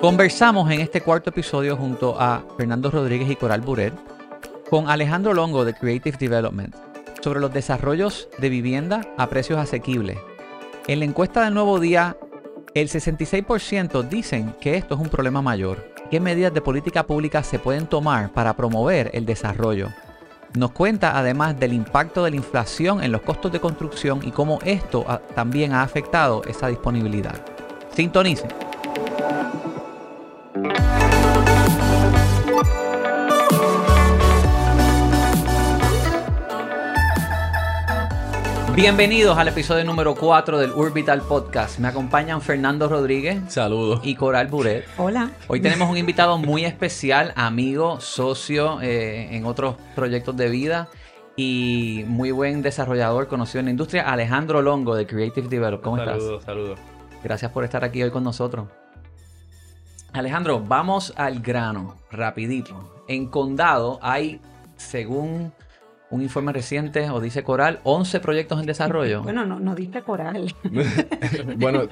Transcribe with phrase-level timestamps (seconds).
[0.00, 3.94] Conversamos en este cuarto episodio junto a Fernando Rodríguez y Coral Buret
[4.68, 6.76] con Alejandro Longo de Creative Development
[7.22, 10.18] sobre los desarrollos de vivienda a precios asequibles.
[10.86, 12.18] En la encuesta del nuevo día,
[12.74, 15.94] el 66% dicen que esto es un problema mayor.
[16.10, 19.88] ¿Qué medidas de política pública se pueden tomar para promover el desarrollo?
[20.52, 24.58] Nos cuenta además del impacto de la inflación en los costos de construcción y cómo
[24.62, 27.42] esto también ha afectado esa disponibilidad.
[27.94, 28.65] Sintonicen.
[38.76, 41.78] Bienvenidos al episodio número 4 del Urbital Podcast.
[41.78, 44.00] Me acompañan Fernando Rodríguez Saludos.
[44.02, 44.84] y Coral Buret.
[44.98, 45.30] Hola.
[45.48, 50.88] Hoy tenemos un invitado muy especial, amigo, socio eh, en otros proyectos de vida
[51.36, 55.80] y muy buen desarrollador conocido en la industria, Alejandro Longo de Creative Develop.
[55.80, 56.78] ¿Cómo Saludos, saludos.
[56.78, 57.24] estás?
[57.24, 58.68] Gracias por estar aquí hoy con nosotros.
[60.12, 63.02] Alejandro, vamos al grano, rapidito.
[63.08, 64.38] En Condado hay,
[64.76, 65.54] según
[66.10, 69.22] un informe reciente, o dice Coral, 11 proyectos en desarrollo.
[69.22, 70.54] Bueno, no, no diste coral.
[71.56, 71.88] bueno,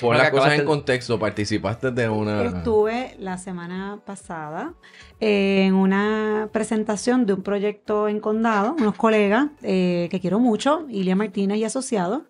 [0.00, 1.18] pon las cosas en contexto.
[1.18, 2.42] Participaste de una.
[2.42, 4.74] Estuve la semana pasada
[5.20, 11.14] en una presentación de un proyecto en Condado, unos colegas eh, que quiero mucho, Ilia
[11.14, 12.22] Martínez y asociados.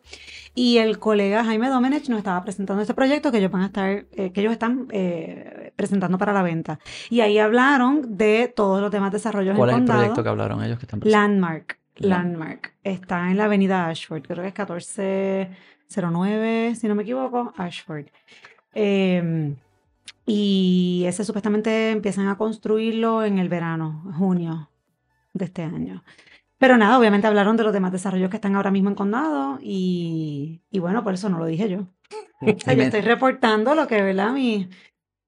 [0.55, 4.05] Y el colega Jaime Domenech nos estaba presentando este proyecto que ellos van a estar,
[4.13, 6.79] eh, que ellos están eh, presentando para la venta.
[7.09, 10.01] Y ahí hablaron de todos los demás desarrollos ¿Cuál es en el Condado.
[10.01, 11.41] proyecto que hablaron ellos que están presentando?
[11.41, 11.79] Landmark.
[11.97, 12.75] Landmark.
[12.85, 14.23] Está en la avenida Ashford.
[14.23, 18.07] Creo que es 1409, si no me equivoco, Ashford.
[18.75, 19.55] Eh,
[20.27, 24.69] y ese supuestamente empiezan a construirlo en el verano, junio
[25.33, 26.05] de este año.
[26.63, 30.63] Pero nada, obviamente hablaron de los demás desarrollos que están ahora mismo en condado y,
[30.71, 31.89] y bueno, por eso no lo dije yo.
[32.41, 34.33] O sea, yo estoy reportando lo que, ¿verdad?
[34.33, 34.69] Mi,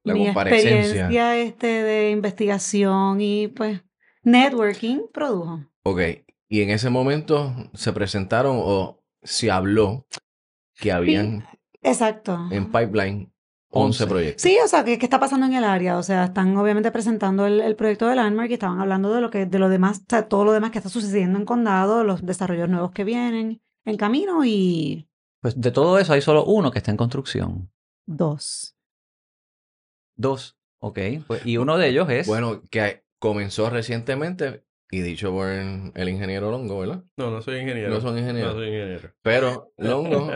[0.05, 3.83] La mi experiencia este de investigación y pues
[4.23, 5.65] networking produjo.
[5.83, 6.01] Ok.
[6.49, 10.07] Y en ese momento se presentaron o se habló
[10.77, 11.49] que habían
[11.83, 12.47] Exacto.
[12.53, 13.34] en pipeline
[13.77, 14.05] 11.
[14.05, 14.43] 11 proyectos.
[14.43, 15.99] Sí, o sea, ¿qué, qué está pasando en el área?
[15.99, 19.31] O sea, están obviamente presentando el, el proyecto de Landmark y estaban hablando de lo
[19.31, 22.25] que, de lo demás, o sea, todo lo demás que está sucediendo en condado, los
[22.25, 25.09] desarrollos nuevos que vienen en camino y
[25.41, 27.71] Pues de todo eso hay solo uno que está en construcción.
[28.07, 28.77] dos.
[30.17, 30.57] Dos.
[30.79, 30.99] Ok.
[31.27, 32.27] Pues, y uno de ellos es.
[32.27, 37.03] Bueno, que comenzó recientemente y dicho por el, el ingeniero Longo, ¿verdad?
[37.17, 37.89] No, no soy ingeniero.
[37.91, 38.55] No son ingenieros.
[38.55, 39.11] No soy ingeniero.
[39.23, 40.31] Pero Longo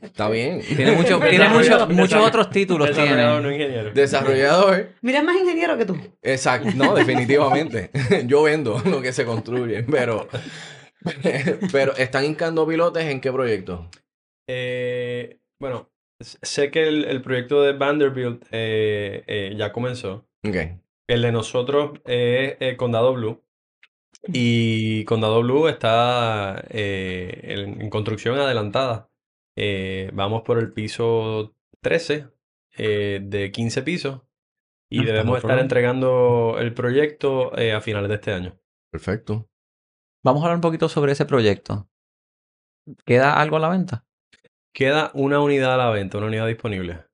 [0.00, 0.60] está bien.
[0.76, 2.88] tiene mucho- tiene Desarrollador, mucho- muchos otros títulos.
[2.88, 3.56] Desarrollador, Tiene.
[3.56, 3.92] no ingeniero.
[3.92, 4.88] Desarrollador.
[5.02, 5.96] Mira, es más ingeniero que tú.
[6.22, 7.90] Exacto, no, definitivamente.
[8.26, 10.26] Yo vendo lo que se construye, pero,
[11.72, 13.88] pero ¿están hincando pilotes en qué proyecto?
[14.48, 20.26] Eh, bueno, sé que el, el proyecto de Vanderbilt eh, eh, ya comenzó.
[20.46, 20.56] Ok,
[21.08, 23.42] El de nosotros es eh, Condado Blue.
[24.28, 29.08] Y Condado Blue está eh, en, en construcción adelantada.
[29.56, 32.28] Eh, vamos por el piso 13
[32.78, 34.22] eh, de 15 pisos.
[34.90, 38.58] Y Ah, debemos estar entregando el proyecto eh, a finales de este año.
[38.90, 39.48] perfecto.
[40.24, 41.88] Vamos a hablar un poquito sobre ese proyecto.
[43.04, 44.04] ¿Queda algo a la venta?
[44.72, 47.04] Queda una unidad a la venta, una unidad disponible.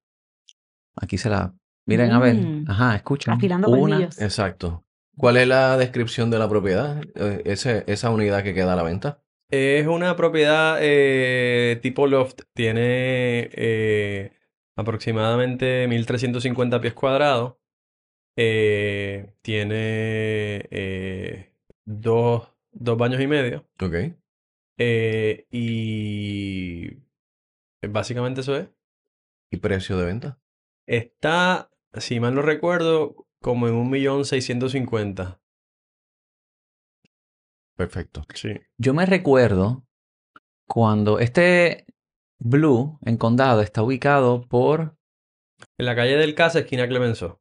[0.97, 1.55] Aquí se la.
[1.87, 2.35] Miren, a ver.
[2.35, 2.65] Mm.
[2.69, 3.33] Ajá, escuchen.
[3.33, 4.03] Afilando Una.
[4.05, 4.85] Exacto.
[5.19, 7.03] ¿Cuál es la descripción de la propiedad?
[7.15, 9.23] Eh, ese- esa unidad que queda a la venta.
[9.51, 12.43] Es una propiedad eh, tipo loft.
[12.55, 14.33] Tiene eh,
[14.77, 17.55] aproximadamente 1350 pies cuadrados.
[18.37, 21.53] Eh, tiene eh,
[21.85, 23.67] dos, dos baños y medio.
[23.83, 23.95] Ok.
[25.51, 26.91] Y
[27.89, 28.69] básicamente eso es.
[29.51, 30.39] ¿Y precio de venta?
[30.87, 35.39] Está, si mal no recuerdo, como en 1.650.000.
[37.77, 38.25] Perfecto.
[38.35, 38.55] Sí.
[38.79, 39.85] Yo me recuerdo
[40.67, 41.87] cuando este
[42.41, 44.97] Blue en Condado está ubicado por.
[45.79, 47.41] En la calle del Casa, esquina Clemenceau.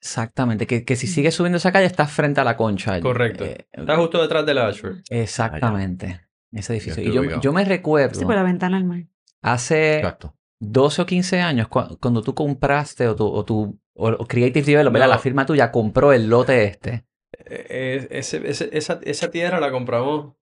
[0.00, 3.00] Exactamente, que, que si sigue subiendo esa calle está frente a la concha.
[3.00, 3.44] Correcto.
[3.44, 4.98] Eh, Está justo detrás de la Ashford.
[5.10, 6.26] Exactamente.
[6.50, 7.02] Ese edificio.
[7.02, 9.06] Y yo, yo me recuerdo Sí, por la ventana al mar.
[9.42, 10.36] hace Exacto.
[10.60, 15.04] 12 o 15 años, cua- cuando tú compraste o tu, o tu o- Creative Development.
[15.04, 15.08] No.
[15.10, 17.04] la firma tuya compró el lote este.
[17.46, 20.34] Eh, ese- ese- esa, esa tierra la compramos,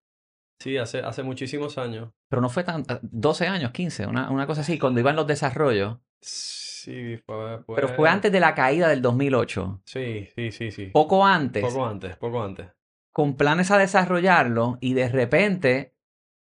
[0.59, 2.11] sí, hace, hace muchísimos años.
[2.29, 2.85] Pero no fue tan.
[3.03, 5.99] 12 años, 15, una, una cosa así, cuando iban los desarrollos.
[6.21, 9.83] Sí, fue, Pero fue antes de la caída del 2008.
[9.85, 10.87] Sí, sí, sí, sí.
[10.87, 12.69] Poco antes, Poco antes, poco antes.
[13.13, 15.95] con planes a desarrollarlo, y de repente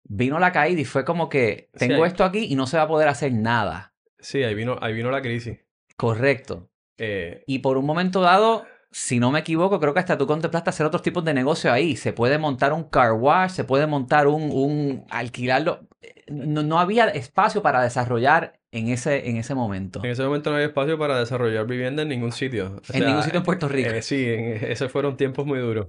[0.03, 2.87] vino la caída y fue como que tengo esto aquí y no se va a
[2.87, 3.93] poder hacer nada.
[4.19, 5.59] Sí, ahí vino, ahí vino la crisis.
[5.95, 6.69] Correcto.
[6.97, 10.69] Eh, Y por un momento dado, si no me equivoco, creo que hasta tú contemplaste
[10.69, 11.95] hacer otros tipos de negocio ahí.
[11.95, 15.87] Se puede montar un car wash, se puede montar un, un alquilarlo.
[16.27, 20.03] No, no había espacio para desarrollar en ese, en ese momento.
[20.03, 22.81] en ese momento no había espacio para desarrollar vivienda en ningún sitio.
[22.89, 23.89] O en ningún sitio en Puerto Rico.
[23.89, 25.87] eh, sí, en- esos fueron tiempos muy duros.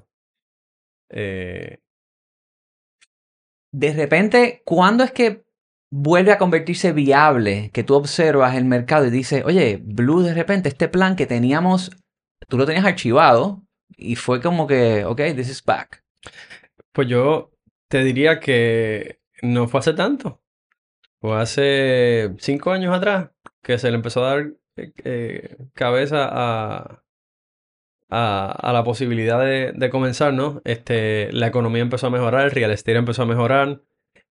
[1.10, 1.78] Eh,
[3.72, 5.44] De repente, ¿cuándo es que
[5.90, 7.70] vuelve a convertirse viable?
[7.72, 11.90] Que tú observas el mercado y dices, oye, Blue, de repente, este plan que teníamos,
[12.48, 13.62] tú lo tenías archivado
[13.96, 16.04] y fue como que, ok, this is back.
[16.92, 17.52] Pues yo
[17.88, 20.42] te diría que no fue hace tanto.
[21.20, 23.30] Fue hace cinco años atrás
[23.62, 27.02] que se le empezó a dar eh, eh, cabeza a,
[28.10, 30.62] a, la posibilidad de, de comenzar, ¿no?
[30.64, 33.82] Este, la economía empezó a mejorar, el real estate empezó a mejorar.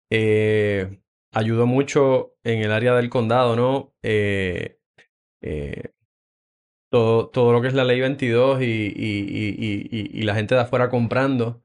[0.09, 0.99] eh,
[1.37, 3.93] ayudó mucho en el área del condado, ¿no?
[4.03, 4.79] Eh,
[5.41, 5.91] eh,
[6.89, 11.61] todo, todo lo que es la ley 22 y, la gente de afuera comprando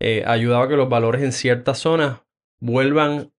[0.00, 2.20] eh, ayudaba a que los valores en ciertas zonas
[2.60, 3.32] vuelvan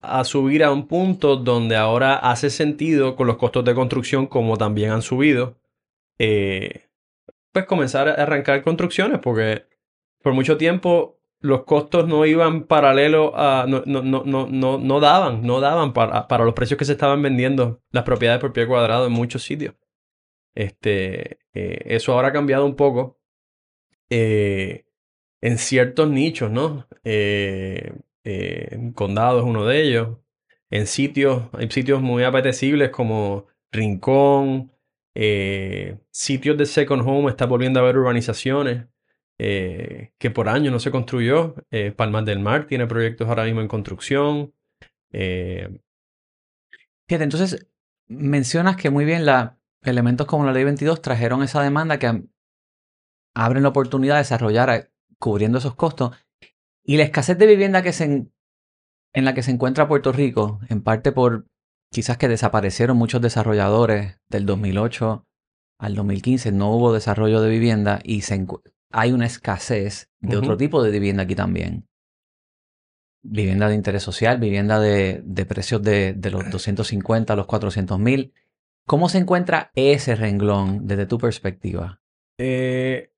[0.00, 4.56] a subir a un punto donde ahora hace sentido con los costos de construcción como
[4.56, 5.58] también han subido,
[6.18, 6.88] eh,
[7.52, 9.66] pues comenzar a arrancar construcciones porque
[10.22, 15.42] por mucho tiempo los costos no iban paralelo a, no, no, no, no, no, daban,
[15.42, 19.06] no daban para, para los precios que se estaban vendiendo las propiedades por pie cuadrado
[19.06, 19.74] en muchos sitios.
[20.54, 23.20] Este, eh, eso ahora ha cambiado un poco
[24.10, 24.86] eh,
[25.40, 26.88] en ciertos nichos, ¿no?
[27.04, 27.92] Eh,
[28.24, 30.18] eh, condado es uno de ellos.
[30.70, 34.72] En sitios, hay sitios muy apetecibles como Rincón,
[36.10, 38.86] sitios de second home, está volviendo a haber urbanizaciones
[39.38, 41.54] eh, que por años no se construyó.
[41.70, 44.54] Eh, Palmas del Mar tiene proyectos ahora mismo en construcción.
[45.12, 45.80] Eh,
[47.08, 47.68] Fíjate, entonces
[48.08, 52.24] mencionas que muy bien la, elementos como la ley 22 trajeron esa demanda que
[53.34, 54.88] abren la oportunidad de desarrollar a-
[55.18, 56.16] cubriendo esos costos.
[56.84, 60.82] Y la escasez de vivienda que se en, la que se encuentra Puerto Rico, en
[60.82, 61.46] parte por
[61.92, 65.24] quizás que desaparecieron muchos desarrolladores del 2008
[65.80, 68.34] al 2015, no hubo desarrollo de vivienda y se
[68.90, 71.86] hay una escasez de otro tipo de vivienda aquí también.
[73.22, 77.98] Vivienda de interés social, vivienda de, de precios de, de los 250 a los 400
[77.98, 78.32] mil.
[78.86, 82.00] ¿Cómo se encuentra ese renglón desde tu perspectiva?
[82.38, 83.10] Eh,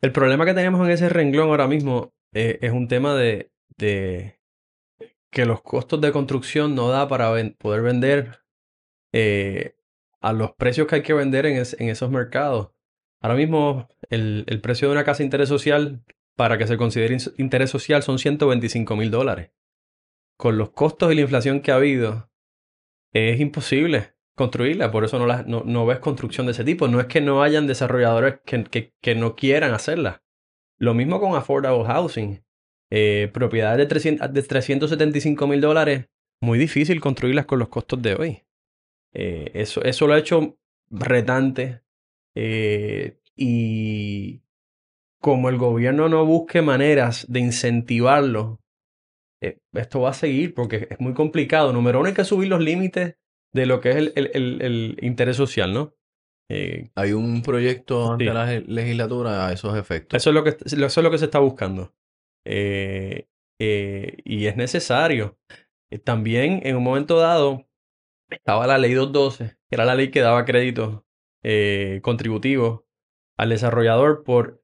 [0.00, 4.40] el problema que tenemos en ese renglón ahora mismo eh, es un tema de, de
[5.30, 8.40] que los costos de construcción no da para ven- poder vender
[9.12, 9.74] eh,
[10.20, 12.70] a los precios que hay que vender en, es- en esos mercados.
[13.20, 16.02] Ahora mismo el, precio de una casa de interés social
[16.36, 19.50] para que se considere interés social son 125 mil dólares.
[20.38, 22.30] Con los costos y la inflación que ha habido,
[23.12, 26.88] es imposible construirla, por eso no, la- no, no ves construcción de ese tipo.
[26.88, 30.22] No es que no hayan desarrolladores que, que- que no quieran hacerla.
[30.78, 32.42] Lo mismo con affordable housing.
[32.90, 36.06] Eh, propiedades de, 300 de 375 mil dólares,
[36.40, 38.42] muy difícil construirlas con los costos de hoy.
[39.12, 40.58] Eh, eso, eso lo ha hecho
[40.88, 41.82] retante.
[42.36, 44.42] Eh, y
[45.20, 48.60] como el gobierno no busque maneras de incentivarlo,
[49.42, 51.72] eh, esto va a seguir porque es muy complicado.
[51.72, 53.16] Número uno, hay que subir los límites
[53.52, 55.94] de lo que es el, el- el- el interés social, ¿no?
[56.50, 58.30] Eh, Hay un proyecto ante Sí.
[58.30, 60.16] la le- legislatura a esos efectos.
[60.16, 61.94] eso, es lo que, eso es lo que se está buscando.
[62.46, 63.26] Eh,
[63.58, 65.38] y es necesario.
[66.04, 67.66] También, en un momento dado,
[68.30, 71.04] estaba la ley 212, que era la ley que daba crédito
[71.42, 72.86] eh, contributivo
[73.38, 74.62] al desarrollador por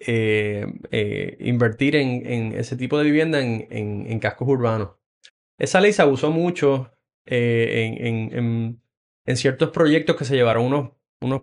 [0.00, 4.96] eh, eh, invertir en, ese tipo de vivienda en, en- en cascos urbanos.
[5.58, 6.90] Esa ley se abusó mucho
[7.26, 8.82] eh, en,
[9.36, 10.90] ciertos proyectos que se llevaron unos,
[11.20, 11.42] unos,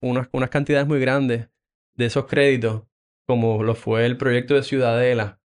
[0.00, 1.50] unas, unas cantidades muy grandes
[1.94, 2.84] de esos créditos,
[3.26, 5.40] como lo fue el proyecto de Ciudadela.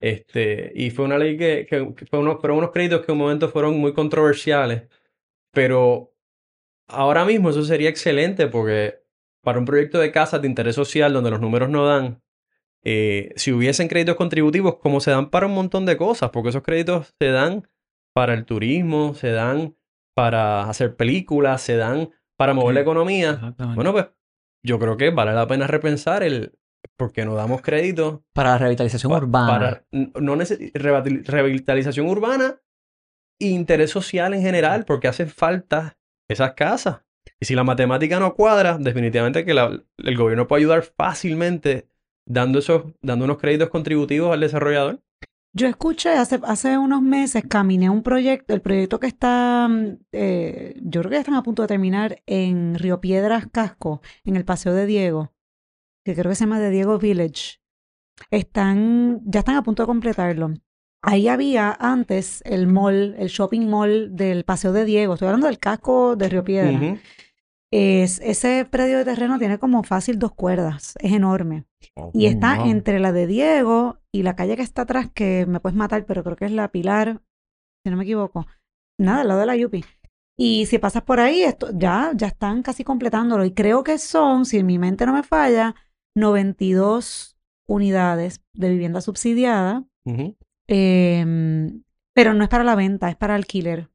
[0.00, 1.66] Este, y fue una ley que,
[2.10, 4.88] fue unos, unos créditos que en un momento fueron muy controversiales,
[5.52, 6.14] pero
[6.88, 9.02] ahora mismo eso sería excelente porque
[9.42, 12.22] para un proyecto de casa de interés social donde los números no dan,
[12.84, 16.62] eh, si hubiesen créditos contributivos como se dan para un montón de cosas, porque esos
[16.62, 17.68] créditos se dan
[18.14, 19.76] para el turismo, se dan
[20.14, 23.54] para hacer películas, se dan para mover la economía.
[23.74, 24.06] Bueno, pues
[24.64, 26.58] yo creo que vale la pena repensar el
[26.96, 29.46] por qué no damos crédito para la revitalización pa- urbana.
[29.46, 30.36] para no
[31.24, 32.60] revitalización urbana
[33.40, 35.97] e interés social en general, porque hacen falta
[36.28, 37.02] esas casas.
[37.40, 41.88] Y si la matemática no cuadra, definitivamente que el gobierno puede ayudar fácilmente
[42.26, 45.02] dando, esos, dando unos créditos contributivos al desarrollador.
[45.54, 49.68] Yo escuché hace, hace unos meses, caminé un proyecto, el proyecto que está,
[50.12, 54.36] eh, yo creo que ya están a punto de terminar en Río Piedras Casco, en
[54.36, 55.32] el Paseo de Diego,
[56.04, 57.60] que creo que se llama de Diego Village.
[58.30, 60.52] Están, ya están a punto de completarlo.
[61.02, 65.14] Ahí había antes el mall, el shopping mall del Paseo de Diego.
[65.14, 66.82] Estoy hablando del casco de Río Piedras.
[66.82, 66.98] Ujú.
[67.70, 70.94] Es, ese predio de terreno tiene como fácil dos cuerdas.
[71.00, 71.66] Es enorme.
[72.12, 72.70] Y está wow.
[72.70, 76.24] entre la de Diego y la calle que está atrás, que me puedes matar, pero
[76.24, 77.22] creo que es la Pilar,
[77.84, 78.46] si no me equivoco.
[78.98, 79.84] Nada, al lado de la Yupi.
[80.36, 83.44] Y si pasas por ahí, esto, ya, ya están casi completándolo.
[83.44, 85.74] Y creo que son, si mi mente no me falla,
[86.16, 87.36] 92
[87.68, 89.84] unidades de vivienda subsidiada.
[90.04, 90.36] Ujú.
[90.68, 91.82] Em,
[92.14, 93.90] pero no es para la venta, es para alquiler.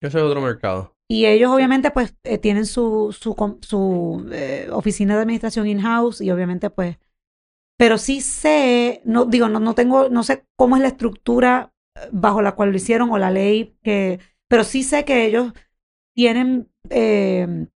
[0.00, 0.94] Ese es otro mercado.
[1.10, 6.30] Y ellos obviamente pues eh, tienen su, su, su eh, oficina de administración in-house y
[6.30, 6.98] obviamente pues,
[7.78, 12.08] pero sí sé, no digo, no, no tengo, no sé cómo es la estructura eh,
[12.12, 15.54] bajo la cual lo hicieron o la ley que, pero sí sé que ellos
[16.14, 17.68] tienen, eh,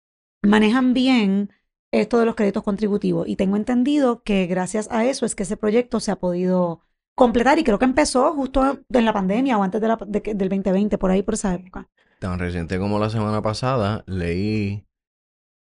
[0.43, 1.51] manejan bien
[1.91, 5.57] esto de los créditos contributivos y tengo entendido que gracias a eso es que ese
[5.57, 6.81] proyecto se ha podido
[7.23, 10.49] completar y creo que empezó justo en la pandemia o antes de la, de del
[10.49, 11.89] 2020, por ahí por esa época.
[12.19, 14.85] Tan reciente como la semana pasada, leí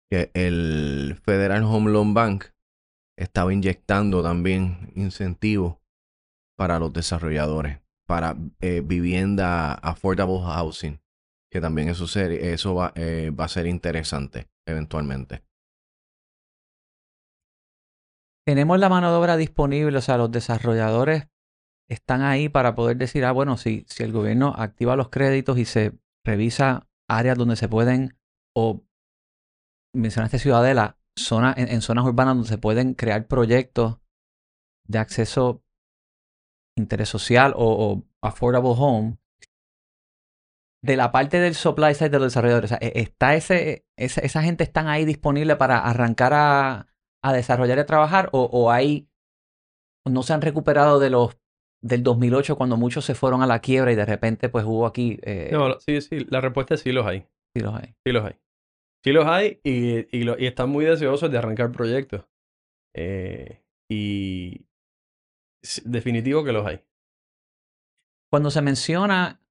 [0.09, 2.45] que el Federal Home Loan Bank
[3.15, 5.77] estaba inyectando también incentivos
[6.57, 10.99] para los desarrolladores, para eh, vivienda affordable housing,
[11.51, 15.43] que también eso, ser- eso va, eh, va a ser interesante eventualmente.
[18.47, 21.30] Tenemos la mano de obra disponible, o sea, los desarrolladores
[21.91, 25.65] están ahí para poder decir, ah, bueno, si, si el gobierno activa los créditos y
[25.65, 28.17] se revisa áreas donde se pueden,
[28.55, 28.85] o
[29.93, 33.99] mencionaste Ciudadela, zona, en, zonas urbanas donde se pueden crear proyectos
[34.87, 35.63] de acceso,
[36.77, 39.17] interés social o, o affordable home.
[40.83, 44.21] De la parte del supply side de los desarrolladores, o sea, e- está ese, esa,
[44.21, 46.87] esa gente están ahí disponible para arrancar a,
[47.21, 49.09] a desarrollar y a trabajar o, o hay
[50.09, 51.37] no se han recuperado de los
[51.81, 55.19] del 2008 cuando muchos se fueron a la quiebra y de repente pues hubo aquí
[55.23, 57.25] eh, No, sí, sí, la respuesta es sí los hay.
[57.55, 57.95] sí los hay.
[58.05, 58.35] Sí los hay.
[59.03, 62.25] Sí los hay y, y, lo- y están muy deseosos de arrancar proyectos.
[62.93, 64.65] Eh, y
[65.85, 66.81] definitivo que los hay.
[68.29, 69.41] Cuando se menciona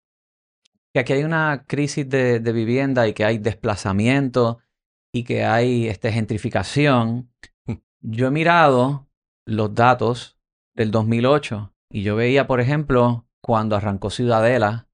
[0.93, 4.59] que aquí hay una crisis de, de vivienda y que hay desplazamiento
[5.13, 7.33] y que hay este, gentrificación,
[8.01, 9.09] yo he mirado
[9.47, 10.39] los datos
[10.75, 14.89] del 2008 y yo veía, por ejemplo, cuando arrancó Ciudadela,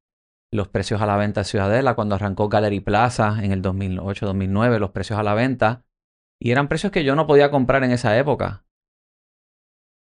[0.53, 4.91] los precios a la venta de Ciudadela, cuando arrancó Gallery Plaza en el 2008-2009, los
[4.91, 5.85] precios a la venta,
[6.41, 8.65] y eran precios que yo no podía comprar en esa época.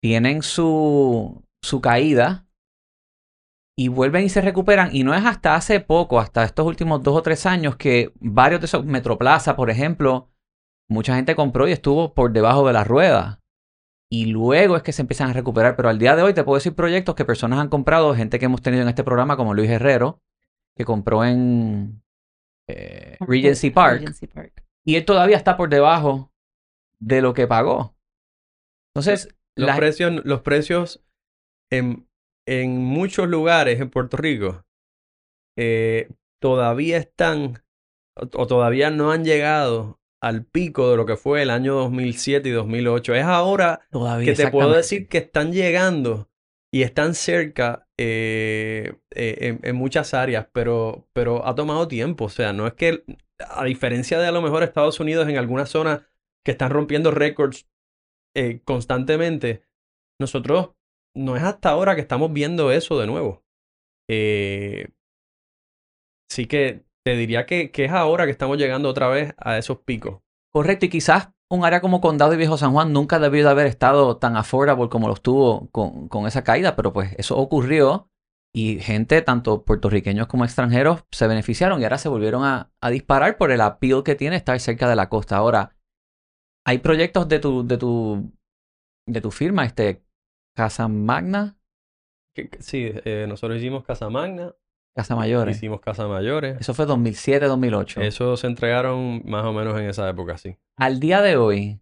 [0.01, 2.47] Tienen su, su caída
[3.77, 4.93] y vuelven y se recuperan.
[4.93, 8.59] Y no es hasta hace poco, hasta estos últimos dos o tres años, que varios
[8.61, 10.29] de esos, Metroplaza, por ejemplo,
[10.89, 13.42] mucha gente compró y estuvo por debajo de la rueda.
[14.13, 15.75] Y luego es que se empiezan a recuperar.
[15.75, 18.45] Pero al día de hoy te puedo decir proyectos que personas han comprado, gente que
[18.45, 20.21] hemos tenido en este programa, como Luis Herrero,
[20.75, 22.03] que compró en
[22.67, 23.99] eh, Regency Park.
[24.01, 24.63] Regency Park.
[24.85, 26.31] Y él todavía está por debajo
[26.99, 27.95] de lo que pagó.
[28.93, 31.03] Entonces, Los la- precios, los precios
[31.71, 32.07] en,
[32.45, 34.63] en muchos lugares en Puerto Rico
[35.57, 37.63] eh, todavía están
[38.15, 42.47] o, o todavía no han llegado al pico de lo que fue el año 2007
[42.47, 43.15] y 2008.
[43.15, 46.29] Es ahora todavía que te puedo decir que están llegando
[46.71, 52.25] y están cerca eh, eh, en, en muchas áreas, pero, pero ha tomado tiempo.
[52.25, 53.03] O sea, no es que,
[53.37, 56.03] a diferencia de a lo mejor Estados Unidos en algunas zonas
[56.45, 57.67] que están rompiendo récords
[58.33, 59.65] eh, constantemente,
[60.21, 60.71] nosotros
[61.13, 63.43] no es hasta ahora que estamos viendo eso de nuevo.
[64.09, 64.87] Eh,
[66.29, 69.79] sí que te diría que, que es ahora que estamos llegando otra vez a esos
[69.79, 70.21] picos.
[70.51, 73.67] Correcto, y quizás un área como Condado y Viejo San Juan nunca debió de haber
[73.67, 78.09] estado tan affordable como lo estuvo con, con esa caída, pero pues eso ocurrió
[78.55, 83.37] y gente, tanto puertorriqueños como extranjeros, se beneficiaron y ahora se volvieron a, a disparar
[83.37, 85.37] por el appeal que tiene estar cerca de la costa.
[85.37, 85.75] Ahora,
[86.65, 88.31] hay proyectos de tu, de tu,
[89.07, 90.03] de tu firma, este,
[90.55, 91.57] Casa Magna,
[92.59, 94.55] sí, eh, nosotros hicimos Casa Magna,
[94.95, 95.57] Casa Mayores.
[95.57, 96.57] hicimos Casa Mayores.
[96.59, 98.01] Eso fue 2007-2008.
[98.01, 100.57] Eso se entregaron más o menos en esa época, sí.
[100.77, 101.79] Al día de hoy,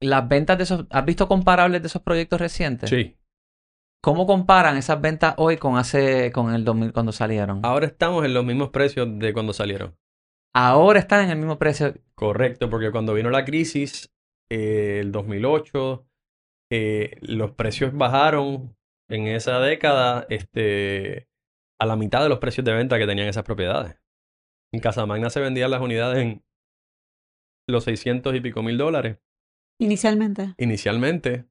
[0.00, 2.90] las ventas de esos, ¿has visto comparables de esos proyectos recientes?
[2.90, 3.16] Sí.
[4.02, 7.60] ¿Cómo comparan esas ventas hoy con hace, con el 2000 cuando salieron?
[7.64, 9.96] Ahora estamos en los mismos precios de cuando salieron.
[10.54, 11.94] Ahora están en el mismo precio.
[12.16, 14.12] Correcto, porque cuando vino la crisis,
[14.50, 16.04] eh, el 2008,
[16.72, 18.76] eh, los precios bajaron
[19.08, 21.28] en esa década este,
[21.82, 23.96] a la mitad de los precios de venta que tenían esas propiedades.
[24.72, 26.42] En Casamagna se vendían las unidades en
[27.68, 29.18] los 600 y pico mil dólares
[29.80, 30.54] Inicialmente.
[30.58, 31.46] inicialmente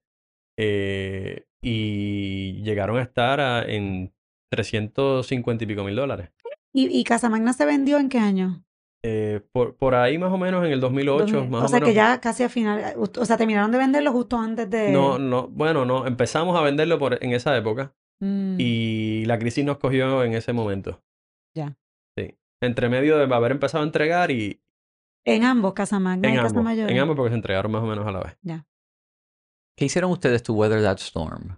[0.57, 4.13] eh, y llegaron a estar a- en
[4.51, 6.29] 350 y pico mil dólares.
[6.73, 8.63] ¿Y, y Casamagna se vendió en qué año?
[9.03, 11.49] Eh, por, por ahí más o menos en el 2008, 2000.
[11.49, 11.89] más o o sea menos.
[11.89, 14.91] que ya casi a final, o sea, terminaron de venderlo justo antes de...
[14.91, 19.65] No, no, bueno, no, empezamos a venderlo por, en esa época Mm, y la crisis
[19.65, 21.01] nos cogió en ese momento.
[21.55, 21.75] Ya.
[22.17, 22.37] Sí.
[22.61, 24.61] Entre medio de haber empezado a entregar y
[25.25, 26.91] En ambos, Casamagna en y ambos, Casamayores.
[26.95, 28.37] en ambos porque se entregaron más o menos a la vez.
[29.77, 31.57] ¿Qué hicieron ustedes to weather that storm?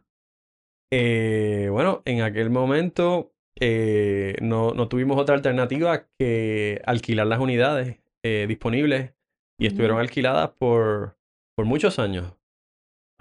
[0.92, 8.00] Eh, bueno, en aquel momento eh, no, no tuvimos otra alternativa que alquilar las unidades
[8.24, 9.14] eh, disponibles
[9.60, 10.02] y estuvieron Mm.
[10.02, 11.18] alquiladas por,
[11.56, 12.34] por muchos años.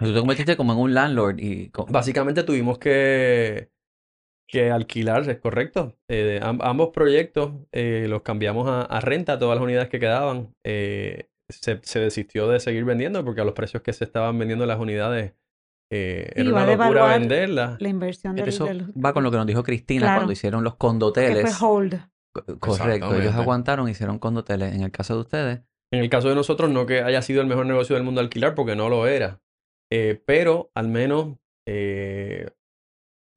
[0.03, 1.71] Tú te convertiste como en un landlord y...
[1.89, 3.69] Básicamente tuvimos que,
[4.47, 5.95] que alquilar, es correcto.
[6.09, 10.53] Eh, am- ambos proyectos eh, los cambiamos a, a renta, todas las unidades que quedaban.
[10.65, 14.65] Eh, se, se desistió de seguir vendiendo porque a los precios que se estaban vendiendo
[14.65, 15.33] las unidades
[15.91, 17.79] era una locura venderlas.
[17.79, 20.19] La inversión del, Eso del- va con lo que nos dijo Cristina Claro.
[20.21, 21.61] cuando hicieron los que fue condoteles.
[21.61, 21.99] hold.
[22.59, 24.73] Correcto, ellos aguantaron, hicieron condoteles.
[24.73, 27.47] En el caso de ustedes, En el caso de nosotros, no que haya sido el
[27.47, 29.39] mejor negocio del mundo alquilar, porque no lo era.
[29.91, 31.37] Eh, pero al menos
[31.67, 32.49] eh,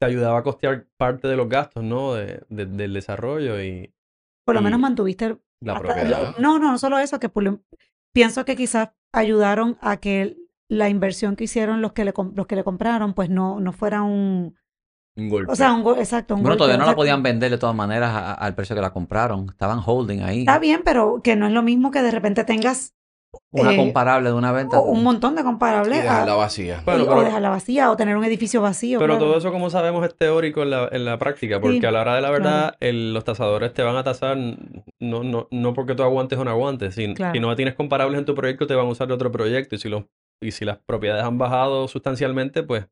[0.00, 2.14] te ayudaba a costear parte de los gastos, ¿no?
[2.14, 3.92] De- de- del desarrollo y
[4.44, 6.36] Por lo menos mantuviste la hasta- propiedad.
[6.38, 7.60] No, no, no solo eso, que por
[8.14, 10.36] pienso que quizás ayudaron a que
[10.68, 14.02] la inversión que hicieron los que le, los que le compraron, pues no, no fuera
[14.02, 14.56] un...
[15.18, 15.52] Un golpe.
[15.52, 17.74] O sea, un go- exacto, un bueno, golpe, todavía no la podían vender de todas
[17.74, 19.46] maneras al precio que la compraron.
[19.48, 20.40] Estaban holding ahí.
[20.40, 22.94] Está bien, pero que no es lo mismo que de repente tengas
[23.52, 24.78] Una eh, comparable de una venta.
[24.78, 26.82] o un montón de y comparables dejarla a- vacía.
[26.84, 28.98] Bueno, y- pero- o dejarla vacía o tener un edificio vacío.
[28.98, 29.26] Pero claro.
[29.26, 32.00] todo eso, como sabemos, es teórico en la, en la práctica, porque Sí, a la
[32.02, 35.94] hora de la verdad, el- los tasadores te van a tasar no, no, no porque
[35.94, 36.94] tú aguantes o no aguantes.
[36.94, 37.32] Si, Claro.
[37.34, 39.74] si no tienes comparables en tu proyecto, te van a usar de otro proyecto.
[39.74, 40.04] Y si, los,
[40.42, 42.86] y si las propiedades han bajado sustancialmente, pues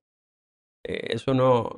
[0.87, 1.68] eh, eso no.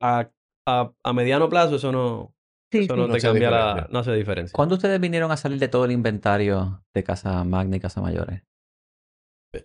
[0.00, 0.30] A,
[0.66, 2.32] a, a mediano plazo, eso no,
[2.70, 3.00] Sí, eso sí.
[3.00, 3.88] no No te cambia la.
[3.90, 4.52] No hace diferencia.
[4.54, 8.42] ¿Cuándo ustedes vinieron a salir de todo el inventario de Casa Magna y Casa Mayores?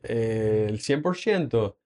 [0.04, 1.78] Eh, el 100%.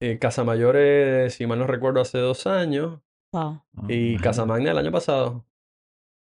[0.00, 3.00] Eh, Casa Mayores, si mal no recuerdo, hace dos años.
[3.32, 3.62] Wow.
[3.88, 5.44] Y Ah, Casa Magna el año pasado.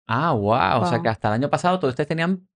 [0.08, 0.82] Ah, wow.
[0.82, 2.48] O sea que hasta el año pasado todos ustedes tenían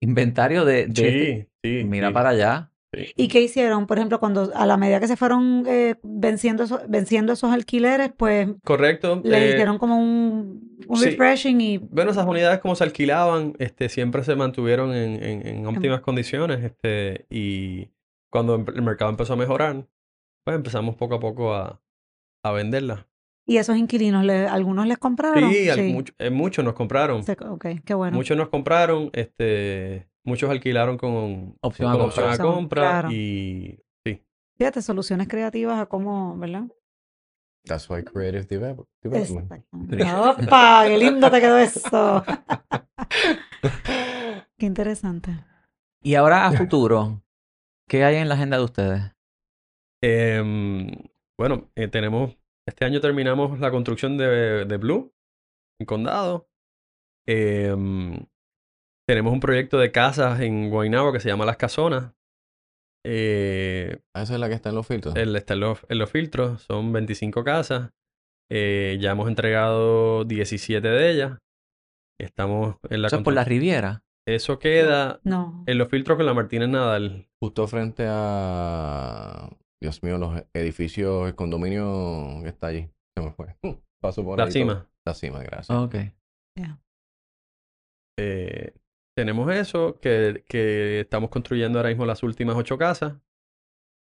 [0.00, 1.84] inventario de, de este- Sí, sí.
[1.84, 2.70] Mira sí, para allá.
[2.94, 3.12] Sí.
[3.16, 3.86] ¿Y qué hicieron?
[3.86, 8.10] Por ejemplo, cuando a la medida que se fueron eh, venciendo, esos, venciendo esos alquileres,
[8.16, 9.20] pues Correcto.
[9.24, 11.06] le eh, hicieron como un, un sí.
[11.06, 15.66] refreshing y Bueno, esas unidades como se alquilaban, este, siempre se mantuvieron en, en- en
[15.66, 17.88] óptimas condiciones, este, y
[18.30, 19.86] cuando em- el mercado empezó a mejorar,
[20.44, 21.80] pues empezamos poco a poco a,
[22.44, 23.06] a venderlas.
[23.46, 25.52] Y esos inquilinos, le- ¿algunos les compraron?
[25.52, 28.16] Sí, mucho- eh, muchos nos compraron, Se- ok, qué bueno.
[28.16, 32.06] muchos nos compraron, este, muchos alquilaron con Opción a con compra.
[32.06, 33.10] opción a Opción, compra claro.
[33.12, 34.22] y sí,
[34.56, 36.64] Fíjate, soluciones creativas a cómo, ¿verdad?
[37.66, 39.64] That's why creative develop- development.
[40.16, 40.84] ¡Opa!
[40.86, 42.22] ¡Qué lindo te quedó eso!
[44.58, 45.30] Qué interesante.
[46.02, 47.22] Y ahora a futuro,
[47.88, 49.02] ¿qué hay en la agenda de ustedes?
[50.02, 50.90] Em,
[51.38, 52.36] bueno, eh, tenemos,
[52.68, 55.12] este año terminamos la construcción de, de Blue,
[55.80, 56.48] en Condado.
[57.26, 58.26] Em,
[59.06, 62.12] tenemos un proyecto de casas en Guaynabo que se llama Las Casonas.
[63.06, 65.14] Eh, Ah, Esa es la que está en los filtros.
[65.16, 67.90] el- está en los, en los filtros, son 25 casas.
[68.50, 71.38] Eh, ya hemos entregado 17 de ellas.
[72.20, 74.04] Estamos en la Eso es por la Riviera.
[74.26, 75.64] Eso queda No.
[75.66, 77.28] en los filtros con la Martínez Nadal.
[77.42, 79.50] Justo frente a.
[79.82, 82.88] Dios mío, los edificios, el condominio que está allí.
[83.14, 83.54] Se me fue.
[84.00, 84.74] Paso por La ahí cima.
[84.74, 84.88] todo.
[85.06, 85.76] La cima, gracias.
[85.76, 85.94] Ok.
[88.18, 88.72] Eh,
[89.16, 93.14] tenemos eso, que, que estamos construyendo ahora mismo las últimas ocho casas.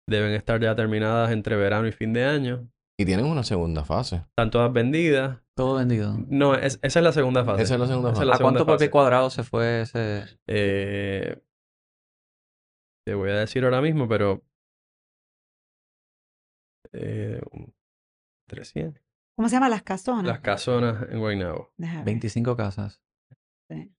[0.09, 2.69] Deben estar ya terminadas entre verano y fin de año.
[2.99, 4.17] Y tienen una segunda fase.
[4.17, 5.41] Están todas vendidas.
[5.55, 6.17] Todo vendido.
[6.29, 7.63] No, es- esa es la segunda fase.
[7.63, 8.23] Esa es la segunda fase.
[8.23, 8.91] es la ¿A cuánto segunda por pie fase.
[8.91, 10.25] cuadrado se fue ese?
[10.47, 11.41] Eh,
[13.07, 14.43] te voy a decir ahora mismo, pero...
[16.93, 17.41] Eh,
[18.49, 19.03] 300.
[19.37, 19.69] ¿Cómo se llama?
[19.69, 20.25] Las casonas.
[20.27, 21.71] Las casonas en Guaynabo.
[21.77, 22.05] Deja ver.
[22.07, 23.01] 25 casas.
[23.71, 23.93] Sí.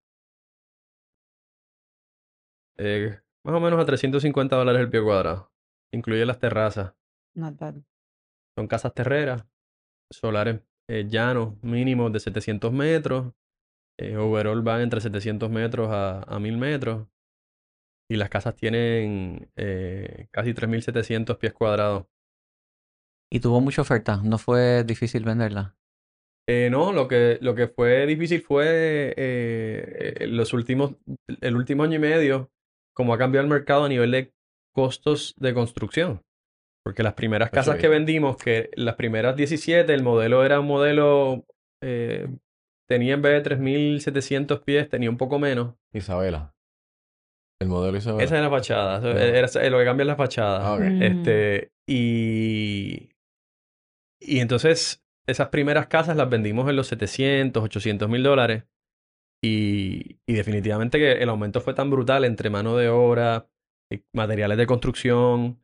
[2.80, 5.52] Eh, más o menos a 350 dólares el pie cuadrado.
[5.94, 6.94] Incluye las terrazas.
[7.36, 7.76] Not bad.
[8.58, 9.46] Son casas terreras,
[10.12, 13.34] solares eh, llanos mínimos de 700 metros.
[14.00, 17.08] Eh, overall van entre 700 metros a, a 1000 metros.
[18.10, 22.08] Y las casas tienen eh, casi 3700 pies cuadrados.
[23.32, 25.76] Y tuvo mucha oferta, no fue difícil venderla.
[26.48, 30.96] Eh, no, lo que, lo que fue difícil fue eh, los últimos,
[31.42, 32.52] el último año y medio,
[33.00, 34.34] como ha cambiado el mercado a nivel de
[34.76, 36.22] costos de construcción.
[36.84, 41.46] Porque las primeras casas que vendimos, que las primeras 17, el modelo era un modelo,
[41.82, 42.28] eh,
[42.90, 45.76] tenía en vez de 3.700 pies, tenía un poco menos.
[45.94, 46.54] Isabela.
[47.62, 48.22] El modelo Isabela.
[48.26, 50.74] Esa es la fachada, era, era- lo que cambia es la fachada.
[50.74, 50.78] Ah.
[50.78, 51.02] Mm.
[51.02, 53.12] Este, y,
[54.22, 58.66] y entonces esas primeras casas las vendimos en los 700, 800 mil dólares.
[59.42, 63.48] Y, y definitivamente que el aumento fue tan brutal entre mano de obra,
[63.92, 65.64] eh, materiales de construcción,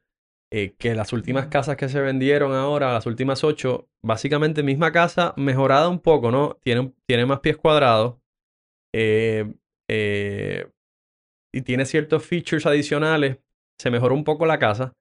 [0.54, 5.34] eh, que las últimas casas que se vendieron ahora, las últimas ocho, básicamente misma casa,
[5.36, 6.58] mejorada un poco, ¿no?
[6.64, 8.18] Tiene, tiene más pies cuadrados.
[8.96, 9.54] eh,
[9.90, 10.70] eh,
[11.54, 13.40] y tiene ciertos features adicionales.
[13.80, 14.94] Se mejoró un poco la casa,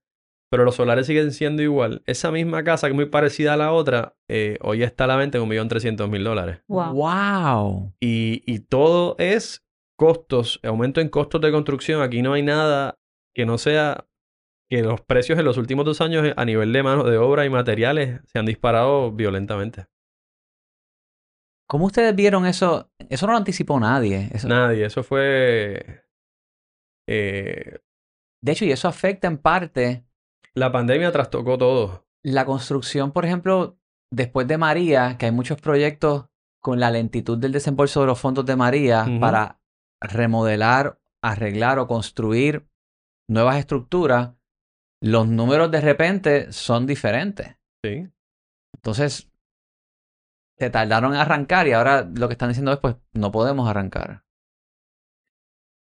[0.55, 2.05] pero los solares siguen siendo igual.
[2.07, 5.17] Esa misma casa, que es muy parecida a la otra, eh, hoy está a la
[5.17, 6.61] venta en 1.300.000 dólares.
[6.69, 6.93] Wow.
[6.95, 7.93] ¡Wow!
[8.01, 9.64] Y, y todo es
[9.99, 12.03] costos, aumento en costos de construcción.
[12.03, 13.01] Aquí no hay nada
[13.35, 14.07] que no sea
[14.71, 17.51] que los precios en los últimos dos años a nivel de mano de obra y
[17.51, 19.87] materiales se han disparado violentamente.
[21.69, 22.93] ¿Cómo ustedes vieron eso?
[23.11, 24.29] Eso no lo anticipó nadie.
[24.33, 26.05] Eso- Nadie, eso fue...
[27.09, 27.79] eh,
[28.43, 30.04] De hecho, y eso afecta en parte
[30.55, 32.07] la pandemia trastocó todo.
[32.23, 33.79] la construcción, por ejemplo,
[34.11, 36.27] después de María, que hay muchos proyectos
[36.61, 39.61] con la lentitud del desembolso de los fondos de María para
[40.01, 42.67] remodelar, arreglar o construir
[43.29, 44.33] nuevas estructuras,
[45.03, 47.57] los números de repente son diferentes.
[47.85, 48.09] Sí.
[48.75, 49.31] Entonces,
[50.59, 54.24] se tardaron en arrancar y ahora lo que están diciendo es, pues, no podemos arrancar.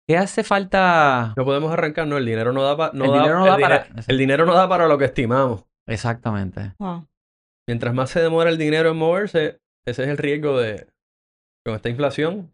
[0.06, 1.32] ¿Qué hace falta?
[1.36, 3.56] No podemos arrancar, no, el dinero no da, pa- no El da- dinero no da
[3.58, 5.64] para- el dinero no da para lo que estimamos.
[5.86, 6.74] Exactamente.
[6.78, 7.06] Wow.
[7.66, 10.86] Mientras más se demora el dinero en moverse, ese es el riesgo de,
[11.64, 12.52] con esta inflación,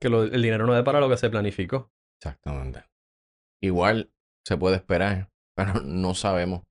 [0.00, 1.90] que lo- el dinero no dé para lo que se planificó.
[2.20, 2.84] Exactamente.
[3.62, 4.10] Igual
[4.44, 6.62] se puede esperar, pero no sabemos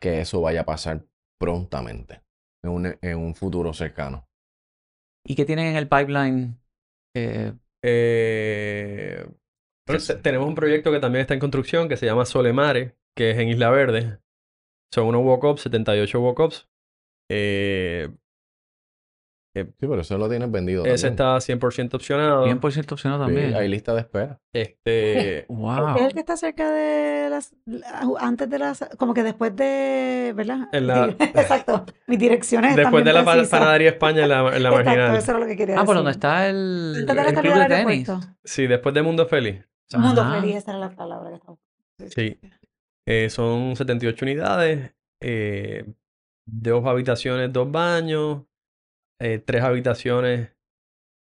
[0.00, 1.04] que eso vaya a pasar
[1.38, 2.22] prontamente,
[2.64, 4.26] en un, en un futuro cercano.
[5.24, 6.58] ¿Y qué tienen en el pipeline?
[7.14, 9.26] Eh, Eh,
[9.88, 10.14] Sí, sí.
[10.22, 13.48] tenemos un proyecto que también está en construcción que se llama Solemare, que es en
[13.48, 14.20] Isla Verde.
[14.92, 16.68] Son unos walk-ups, 78 walk-ups.
[17.30, 18.10] Eh,
[19.52, 20.84] Sí, pero eso lo tienes vendido.
[20.84, 21.12] ese también.
[21.12, 22.46] está 100% opcionado.
[22.46, 23.54] 100% opcionado Sí, también.
[23.56, 24.40] hay lista de espera.
[24.52, 25.96] Este, Wow.
[25.96, 27.54] Es el que está cerca de las.
[28.20, 28.88] Antes de las.
[28.96, 30.32] Como que después de.
[30.36, 30.68] ¿Verdad?
[30.72, 31.84] En la- Exacto.
[32.06, 32.70] Mis direcciones.
[32.70, 33.58] están después de la pa- precisas.
[33.58, 35.16] panadería España en la, en la Exacto, marginal.
[35.16, 37.54] eso era lo que quería Ah, por donde está el, Antes de la el club
[37.54, 38.08] de tenis.
[38.44, 39.66] Sí, después de Mundo Feliz.
[39.98, 40.40] Mundo Ajá.
[40.40, 41.58] feliz, esa era la palabra que estaba.
[42.08, 42.38] Sí.
[43.04, 45.84] Eh, son 78 unidades, eh,
[46.46, 48.42] dos habitaciones, dos baños,
[49.20, 50.50] eh, tres habitaciones,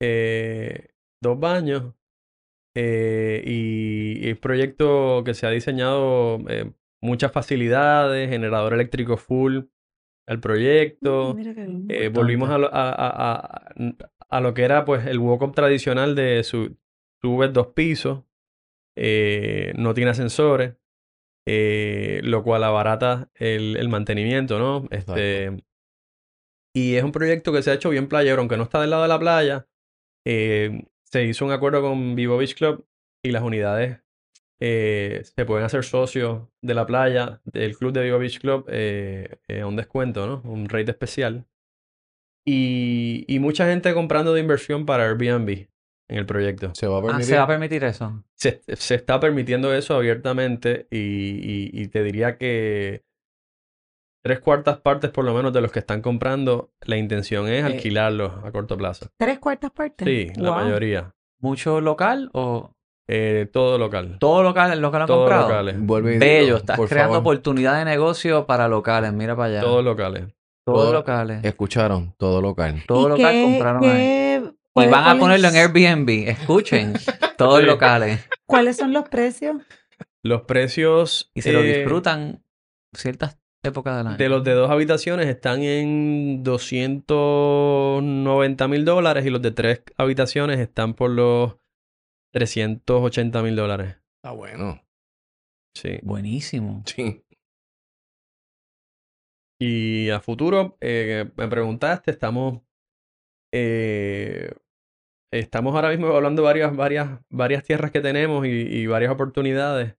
[0.01, 0.89] eh,
[1.21, 1.93] dos baños.
[2.75, 6.39] eh, y, un proyecto que se ha diseñado
[7.01, 9.59] muchas facilidades, generador eléctrico full
[10.27, 11.33] al proyecto.
[11.33, 11.85] Bien.
[11.89, 13.73] Eh, volvimos a lo, a, a-
[14.29, 16.77] a- lo que era pues el walk-up tradicional de su,
[17.21, 18.23] subes dos pisos,
[19.77, 20.75] no tiene ascensores,
[21.47, 24.87] eh, lo cual abarata el, el mantenimiento, ¿no?
[24.91, 25.61] Este,
[26.73, 29.03] y es un proyecto que se ha hecho bien playero, aunque no está del lado
[29.03, 29.67] de la playa.
[30.25, 32.85] eh, se hizo un acuerdo con Vivo Beach Club
[33.23, 33.99] y las unidades
[34.61, 39.37] eh, se pueden hacer socios de la playa, del club de Vivo Beach Club, eh,
[39.47, 40.41] eh, a un descuento, ¿no?
[40.49, 41.45] Un rate especial.
[42.45, 45.49] Y, y mucha gente comprando de inversión para Airbnb
[46.09, 46.71] en el proyecto.
[46.75, 47.25] Se va a Ah, permitir.
[47.27, 48.23] se va a permitir eso.
[48.35, 53.03] Se, se está permitiendo eso abiertamente y, y- y te diría que
[54.23, 57.65] tres cuartas partes por lo menos de los que están comprando, la intención es Eh,
[57.67, 59.07] alquilarlos a corto plazo.
[59.17, 60.07] Tres cuartas partes.
[60.07, 61.13] Sí, la mayoría.
[61.39, 62.71] ¿Mucho local o
[63.07, 64.17] Eh, todo local.
[64.19, 65.47] todo local, local han Todo comprado?
[65.49, 65.75] locales.
[65.79, 67.21] Vuelve Bello, estás por creando favor.
[67.33, 69.61] oportunidad de negocio para locales, mira para allá.
[69.61, 70.25] Todos locales.
[70.63, 71.43] Todos todo- locales.
[71.43, 72.83] Escucharon, todo local.
[72.87, 74.51] Todo ¿Y local qué- compraron ahí.
[74.75, 76.29] Y van a ponerlo en Airbnb.
[76.29, 76.93] Escuchen.
[77.37, 77.65] Todos Sí.
[77.65, 78.29] locales.
[78.45, 79.57] ¿Cuáles son los precios?
[80.23, 82.43] Los precios Y se lo eh, disfrutan
[82.95, 84.17] ciertas épocas del año.
[84.17, 90.59] de los de dos habitaciones están en 290 mil dólares y los de tres habitaciones
[90.59, 91.55] están por los
[92.33, 93.97] 380 mil dólares.
[94.17, 94.81] Está bueno.
[95.75, 95.99] Sí.
[96.01, 96.83] Buenísimo.
[96.85, 97.23] Sí.
[99.59, 102.61] Y a futuro, eh, me preguntaste, estamos,
[103.53, 104.51] eh,
[105.31, 109.95] estamos ahora mismo evaluando varias, varias, varias tierras que tenemos y, y varias oportunidades.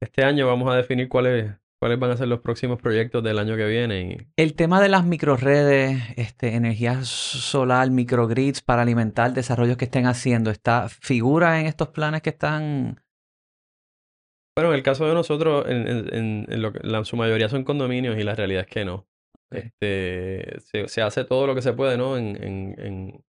[0.00, 3.40] Este año vamos a definir cuál es, cuáles van a ser los próximos proyectos del
[3.40, 4.02] año que viene.
[4.02, 4.26] Y...
[4.40, 10.52] El tema de las microredes, este, energía solar, microgrids para alimentar desarrollos que estén haciendo,
[10.52, 13.02] ¿está, ¿figura en estos planes que están
[14.56, 18.22] bueno, en el caso de nosotros, en, lo que, la, su mayoría son condominios y
[18.22, 19.08] la realidad es que no.
[19.50, 22.16] Este, se, hace todo lo que se puede, ¿no?
[22.16, 23.24] En, en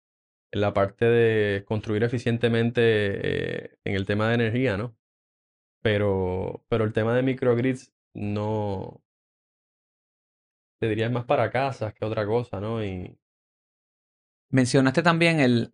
[0.52, 4.94] la parte de construir eficientemente eh, en el tema de energía, ¿no?
[5.80, 9.02] Pero, pero el tema de microgrids no,
[10.80, 12.84] te diría es más para casas que otra cosa, ¿no?
[12.84, 13.16] Y...
[14.50, 15.72] Mencionaste también el,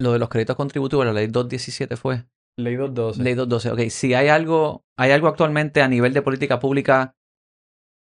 [0.00, 2.24] lo de los créditos contributivos, la ley 217 fue.
[2.56, 3.22] Ley 212.
[3.22, 3.90] Ley 212, ok.
[3.90, 7.14] Si hay algo, ¿hay algo actualmente a nivel de política pública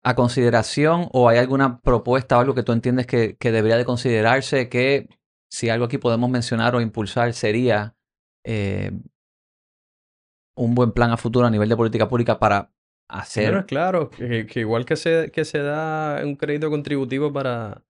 [0.04, 3.86] a consideración o hay alguna propuesta o algo que tú entiendes que, que debería de
[3.86, 5.10] considerarse que
[5.50, 7.96] si algo aquí podemos mencionar o impulsar sería
[8.44, 8.92] eh,
[10.56, 12.72] un buen plan a futuro a nivel de política pública para
[13.10, 13.66] hacer...
[13.66, 17.84] claro, que, igual que se, que se da un crédito contributivo para,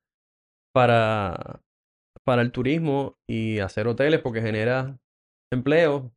[0.74, 1.62] para,
[2.24, 5.00] para el turismo y hacer hoteles porque genera
[5.52, 6.12] empleo,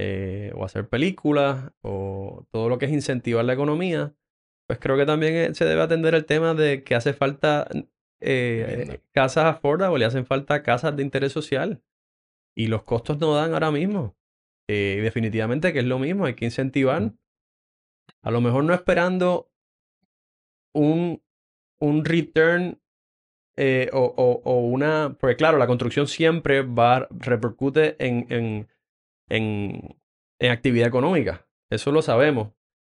[0.00, 4.14] eh, o hacer películas, o todo lo que es incentivar la economía,
[4.68, 7.66] pues creo que también eh, se debe atender el tema de que hace falta
[8.20, 11.82] eh, casas affordable, le hacen falta casas de interés social.
[12.56, 14.16] Y los costos no dan ahora mismo.
[14.68, 17.12] y definitivamente que es lo mismo, hay que incentivar.
[18.22, 19.50] A lo mejor no esperando
[20.74, 21.22] un,
[21.80, 22.80] un return
[23.92, 25.16] o, o, una.
[25.18, 28.68] Porque claro, la construcción siempre va, repercute en, en
[29.28, 29.96] en,
[30.38, 31.46] en actividad económica.
[31.70, 32.52] Eso lo sabemos.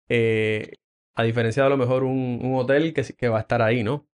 [0.10, 0.74] Eh,
[1.16, 3.84] a diferencia de a lo mejor un, un hotel que, que va a estar ahí,
[3.84, 4.08] ¿no?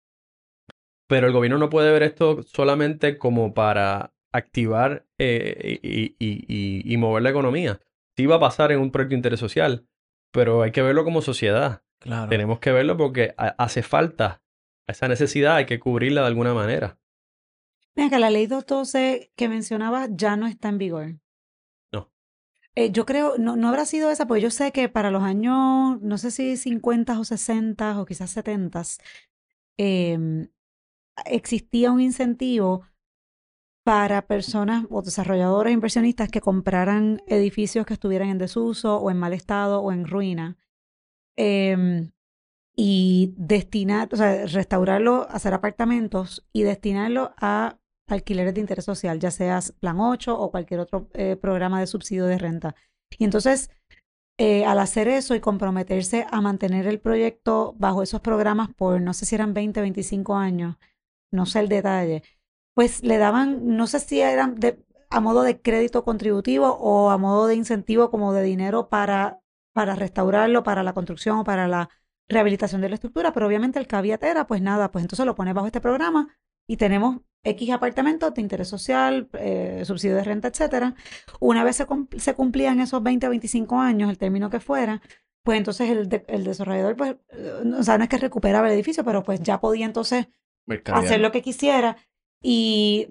[1.07, 6.97] Pero el gobierno no puede ver esto solamente como para activar eh, y, y, y,
[6.97, 7.79] mover la economía.
[8.17, 9.87] Sí va a pasar en un proyecto de interés social,
[10.35, 11.81] pero hay que verlo como sociedad.
[11.99, 12.29] Claro.
[12.29, 14.43] Tenemos que verlo porque hace falta
[14.85, 16.99] esa necesidad, hay que cubrirla de alguna manera.
[17.95, 21.15] Mira que la ley 212 que mencionaba ya no está en vigor.
[22.77, 26.01] Eh, yo creo, no, no habrá sido esa, porque yo sé que para los años,
[26.01, 28.83] no sé si 50 o 60 o quizás 70,
[29.77, 30.49] eh,
[31.25, 32.85] existía un incentivo
[33.85, 39.31] para personas o desarrolladores inversionistas que compraran edificios que estuvieran en desuso o en mal
[39.33, 40.57] estado o en ruina.
[41.37, 42.09] Eh,
[42.75, 49.31] y destinar, o sea, restaurarlo, hacer apartamentos y destinarlo a alquileres de interés social, ya
[49.31, 52.75] seas Plan 8 o cualquier otro eh, programa de subsidio de renta.
[53.17, 53.69] Y entonces,
[54.37, 59.13] eh, al hacer eso y comprometerse a mantener el proyecto bajo esos programas por, no
[59.13, 60.77] sé si eran 20, 25 años,
[61.31, 62.23] no sé el detalle,
[62.75, 67.17] pues le daban, no sé si eran de, a modo de crédito contributivo o a
[67.17, 69.39] modo de incentivo como de dinero para,
[69.73, 71.89] para restaurarlo, para la construcción o para la
[72.27, 75.53] rehabilitación de la estructura, pero obviamente el caveat era, pues nada, pues entonces lo pones
[75.53, 80.95] bajo este programa y tenemos X apartamentos de interés social, eh, subsidio de renta, etcétera.
[81.39, 81.85] Una vez se,
[82.17, 85.01] se, cumplían esos 20 o 25 años, el término que fuera,
[85.43, 87.15] pues entonces el, el desarrollador, pues,
[87.77, 90.27] o sea, no es que recuperaba el edificio, pero pues ya podía entonces
[90.91, 91.97] hacer lo que quisiera.
[92.47, 93.07] Y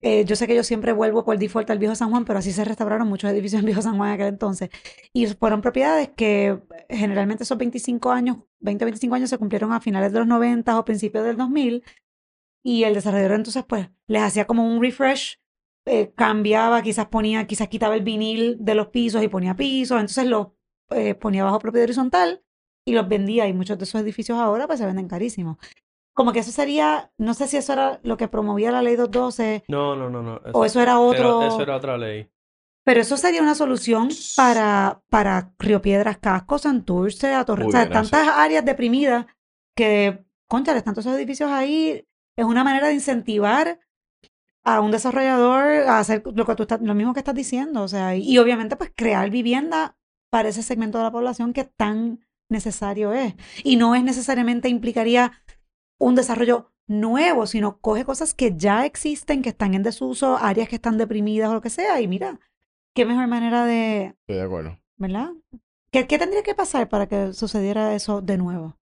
[0.00, 2.52] eh, yo sé que yo siempre vuelvo por default al Viejo San Juan, pero así
[2.52, 4.70] se restauraron muchos edificios en Viejo San Juan en aquel entonces.
[5.12, 6.58] Y fueron propiedades que
[6.88, 10.78] generalmente esos 25 años, 20 o 25 años se cumplieron a finales de los 90
[10.78, 11.84] o principios del 2000
[12.64, 15.38] y el desarrollador entonces pues les hacía como un refresh,
[15.84, 20.26] eh, cambiaba, quizás ponía, quizás quitaba el vinil de los pisos y ponía pisos, entonces
[20.26, 20.56] lo
[20.90, 22.42] eh, ponía bajo propiedad horizontal
[22.86, 25.58] y los vendía y muchos de esos edificios ahora pues se venden carísimos.
[26.14, 29.64] Como que eso sería, no sé si eso era lo que promovía la ley 212.
[29.68, 30.40] No, no, no, no.
[30.52, 31.46] o eso era otro.
[31.46, 32.30] eso era otra ley.
[32.84, 37.42] Pero eso sería una solución para, para Río Piedras, Casco, Santurce, a.
[37.42, 39.26] O sea, tantas áreas deprimidas
[39.74, 43.78] que, concha, están todos esos edificios ahí es una manera de incentivar
[44.64, 47.88] a un desarrollador a hacer lo que tú estás, lo mismo que estás diciendo, o
[47.88, 49.96] sea, y, obviamente pues crear vivienda
[50.30, 53.34] para ese segmento de la población que tan necesario es.
[53.64, 55.32] Y no es necesariamente implicaría
[56.02, 60.76] un desarrollo nuevo, sino coge cosas que ya existen, que están en desuso, áreas que
[60.76, 62.40] están deprimidas o lo que sea, y mira,
[62.94, 64.16] qué mejor manera de...
[64.20, 64.78] Estoy de acuerdo.
[64.96, 65.30] ¿Verdad?
[65.92, 68.76] ¿Qué, qué tendría que pasar para que sucediera eso de nuevo?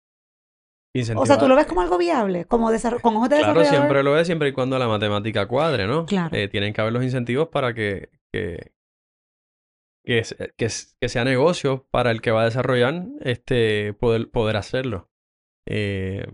[1.16, 2.68] O sea, tú lo ves como algo viable, como
[3.00, 6.04] con ojos de Claro, siempre lo es, siempre y cuando la matemática cuadre, ¿no?
[6.04, 6.36] Claro.
[6.36, 8.72] Eh, tienen que haber los incentivos para que, que,
[10.04, 10.24] que,
[10.56, 15.08] que, sea negocio para el que va a desarrollar este, poder, poder hacerlo.
[15.64, 16.26] Eh,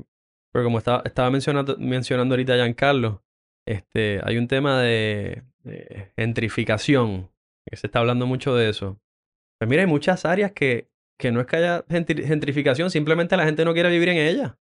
[0.56, 3.22] pero como estaba, estaba mencionando, mencionando ahorita Giancarlo,
[3.66, 5.42] este, hay un tema de,
[6.16, 7.30] gentrificación,
[7.68, 8.98] que se está hablando mucho de eso.
[9.58, 10.88] Pues mira, hay muchas áreas que
[11.18, 14.58] que no es que haya gentri- gentrificación, simplemente la gente no quiere vivir en ella.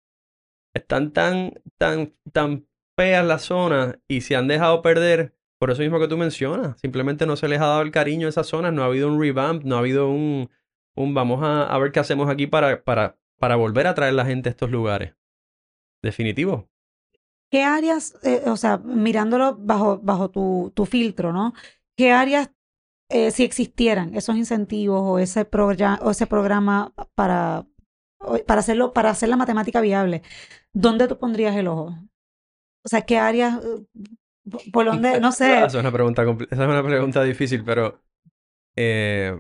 [0.73, 5.99] Están tan, tan, tan feas las zonas y se han dejado perder por eso mismo
[5.99, 6.79] que tú mencionas.
[6.79, 9.19] Simplemente no se les ha dado el cariño a esas zonas, no ha habido un
[9.19, 10.49] revamp, no ha habido un,
[10.95, 14.25] un vamos a, a ver qué hacemos aquí para, para, para volver a traer la
[14.25, 15.13] gente a estos lugares.
[16.05, 16.69] Definitivo.
[17.51, 21.53] ¿Qué áreas, eh, o sea, mirándolo bajo, bajo tu, tu filtro, ¿no?
[21.97, 22.51] ¿Qué áreas,
[23.09, 25.47] eh, si existieran esos incentivos o ese,
[26.01, 27.65] o ese programa para,
[28.45, 30.21] para, hacerlo, para hacer la matemática viable,
[30.73, 31.95] ¿dónde tú pondrías el ojo?
[32.83, 33.59] O sea, ¿qué áreas,
[34.71, 38.03] por- dónde, no sé, Esa es una pregunta, esa es una pregunta difícil, pero
[38.75, 39.35] eh,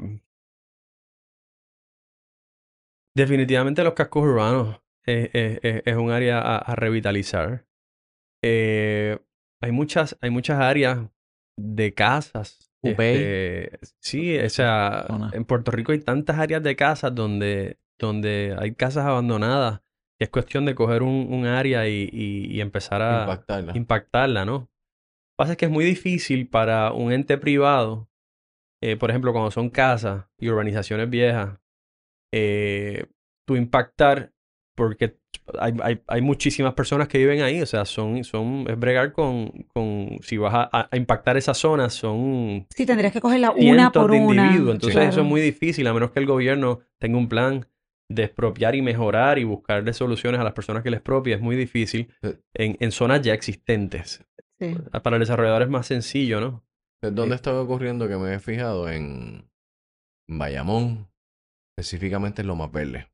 [3.15, 7.65] definitivamente los cascos urbanos eh, eh, es un área a, a revitalizar.
[8.43, 9.17] Eh,
[9.61, 10.99] hay muchas, hay muchas áreas
[11.57, 12.71] de casas.
[12.91, 18.75] Este, sí, o sea, en Puerto Rico hay tantas áreas de casas donde, donde hay
[18.75, 19.81] casas abandonadas.
[20.19, 23.75] que es cuestión de coger un, un área y, y- y empezar a Impactarla.
[23.75, 24.53] impactarla, ¿no?
[24.53, 28.07] Lo que pasa es que es muy difícil para un ente privado,
[28.83, 31.59] eh, por ejemplo, cuando son casas y urbanizaciones viejas,
[32.33, 33.07] eh,
[33.47, 34.31] tú impactar
[34.75, 35.17] porque
[35.59, 39.49] hay, hay, hay muchísimas personas que viven ahí, o sea, son, son es bregar con,
[39.73, 44.01] con si vas a, a impactar esas zonas, son sí tendrías que cogerla una cientos
[44.03, 44.43] por de una?
[44.45, 47.65] individuos, entonces eso es muy difícil, a menos que el gobierno tenga un plan
[48.09, 51.55] de expropiar y mejorar y buscarle soluciones a las personas que les expropia, es muy
[51.55, 52.37] difícil Eh.
[52.53, 54.23] en, en zonas ya existentes.
[54.59, 54.75] Sí.
[55.03, 56.63] Para el desarrollador es más sencillo, ¿no?
[57.01, 58.89] ¿Dónde Eh, estaba ocurriendo que me he fijado?
[58.89, 59.49] En
[60.29, 61.07] Bayamón,
[61.77, 63.05] específicamente en Lomas Verdes.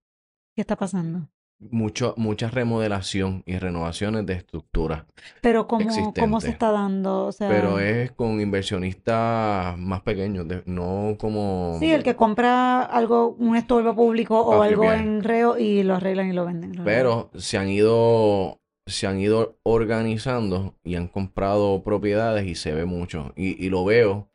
[0.56, 1.30] ¿Qué está pasando?
[1.70, 5.04] Mucho, mucha remodelación y renovaciones de estructuras.
[5.42, 7.28] Pero ¿cómo, cómo se está dando?
[7.28, 11.78] O sea, Pero es con inversionistas más pequeños, de- no como...
[11.80, 16.30] Sí, el que compra algo, un estorbo público o algo en reo y lo arreglan
[16.30, 16.76] y lo venden.
[16.76, 22.74] lo Pero se han ido, se han ido organizando y han comprado propiedades y se
[22.74, 23.34] ve mucho.
[23.36, 24.31] Y, y lo veo.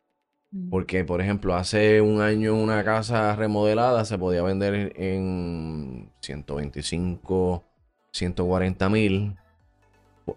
[0.69, 7.63] Porque, por ejemplo, hace un año una casa remodelada se podía vender en 125,
[8.11, 9.35] 140 mil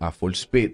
[0.00, 0.72] a full speed.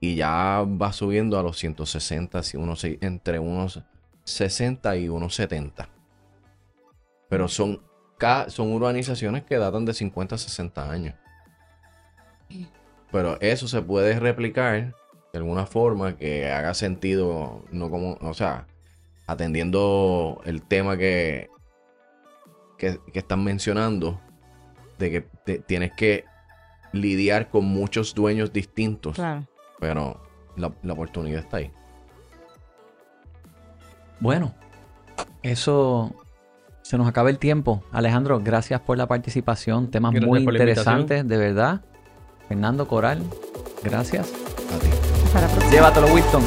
[0.00, 3.82] Y ya va subiendo a los 160, si unos, entre unos
[4.24, 5.88] 60 y unos 70.
[7.28, 7.82] Pero son,
[8.48, 11.14] son urbanizaciones que datan de 50 a 60 años.
[13.10, 14.94] Pero eso se puede replicar
[15.32, 18.66] de alguna forma que haga sentido, no como, o sea,
[19.26, 21.48] atendiendo el tema que,
[22.76, 24.20] que, que están mencionando,
[24.98, 26.24] de que te- tienes que
[26.92, 29.46] lidiar con muchos dueños distintos, Claro.
[29.80, 30.20] pero
[30.56, 31.70] la, la oportunidad está ahí.
[34.20, 34.54] Bueno,
[35.42, 36.14] eso
[36.82, 37.82] se nos acaba el tiempo.
[37.90, 39.90] Alejandro, gracias por la participación.
[39.90, 41.80] Temas Gracias muy interesantes, de verdad.
[42.48, 43.22] Fernando Coral,
[43.82, 44.30] gracias.
[44.74, 45.11] A ti.
[45.32, 45.70] Para la.
[45.70, 46.42] Llévatelo, Winston.